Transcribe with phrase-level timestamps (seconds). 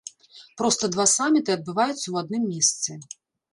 [0.61, 3.01] Проста два саміты адбываюцца ў адным месцы.